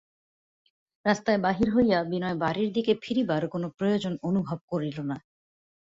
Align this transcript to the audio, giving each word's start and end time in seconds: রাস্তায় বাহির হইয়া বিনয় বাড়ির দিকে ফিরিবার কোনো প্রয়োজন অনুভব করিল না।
রাস্তায় 1.05 1.39
বাহির 1.39 1.67
হইয়া 1.75 1.99
বিনয় 2.03 2.37
বাড়ির 2.37 2.69
দিকে 2.73 2.93
ফিরিবার 3.03 3.41
কোনো 3.47 3.67
প্রয়োজন 3.77 4.13
অনুভব 4.23 4.59
করিল 4.67 4.97
না। 5.01 5.17